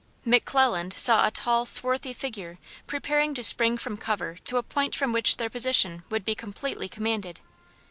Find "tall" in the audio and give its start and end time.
1.29-1.63